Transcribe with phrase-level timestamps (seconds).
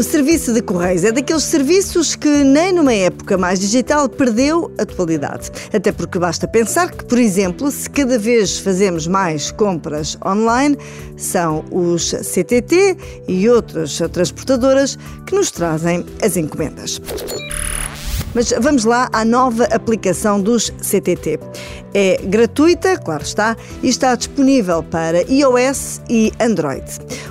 [0.00, 5.50] O serviço de Correios é daqueles serviços que nem numa época mais digital perdeu atualidade.
[5.74, 10.78] Até porque basta pensar que, por exemplo, se cada vez fazemos mais compras online,
[11.18, 12.96] são os CTT
[13.28, 16.98] e outras transportadoras que nos trazem as encomendas.
[18.34, 21.38] Mas vamos lá à nova aplicação dos CTT.
[21.92, 26.84] É gratuita, claro está, e está disponível para iOS e Android.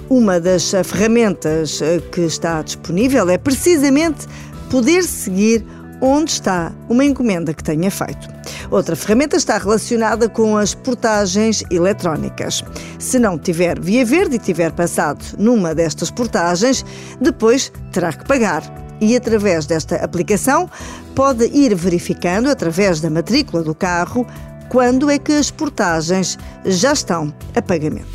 [0.10, 4.28] Uma das ferramentas eh, que está disponível é precisamente
[4.70, 5.66] poder seguir
[6.02, 8.28] onde está uma encomenda que tenha feito.
[8.72, 12.64] Outra ferramenta está relacionada com as portagens eletrónicas.
[12.98, 16.86] Se não tiver via verde e tiver passado numa destas portagens,
[17.20, 18.64] depois terá que pagar
[19.02, 20.70] e, através desta aplicação,
[21.16, 24.28] pode ir verificando, através da matrícula do carro,
[24.70, 28.08] quando é que as portagens já estão a pagamento.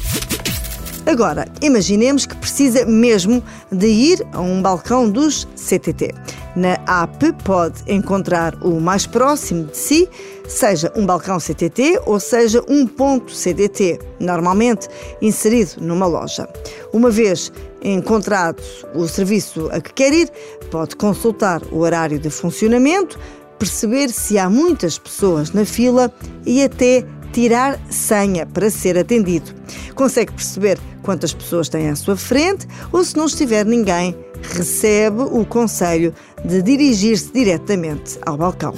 [1.06, 6.14] Agora, imaginemos que precisa mesmo de ir a um balcão dos CTT.
[6.56, 10.08] Na app pode encontrar o mais próximo de si,
[10.48, 14.88] seja um balcão CTT ou seja um ponto CDT, normalmente
[15.20, 16.48] inserido numa loja.
[16.92, 18.62] Uma vez encontrado
[18.94, 20.30] o serviço a que quer ir,
[20.70, 23.18] pode consultar o horário de funcionamento,
[23.58, 26.12] perceber se há muitas pessoas na fila
[26.44, 29.52] e até tirar senha para ser atendido.
[29.94, 34.16] Consegue perceber quantas pessoas tem à sua frente ou, se não estiver ninguém,
[34.52, 38.74] recebe o conselho de dirigir-se diretamente ao balcão.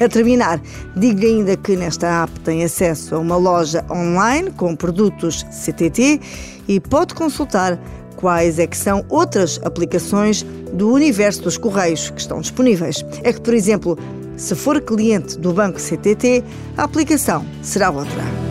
[0.00, 0.60] A terminar,
[0.96, 6.20] digo ainda que nesta app tem acesso a uma loja online com produtos CTT
[6.66, 7.78] e pode consultar
[8.16, 10.42] quais é que são outras aplicações
[10.72, 13.04] do universo dos correios que estão disponíveis.
[13.22, 13.98] É que, por exemplo,
[14.36, 16.42] se for cliente do banco CTT,
[16.76, 18.43] a aplicação será outra.